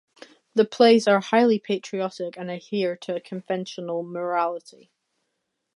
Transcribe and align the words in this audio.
The 0.55 0.65
plays 0.65 1.07
are 1.07 1.19
highly 1.21 1.59
patriotic 1.59 2.35
and 2.35 2.49
adhere 2.49 2.95
to 2.95 3.19
conventional 3.21 4.01
morality. 4.01 4.89